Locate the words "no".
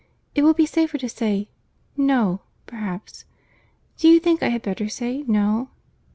1.95-2.41, 5.27-5.69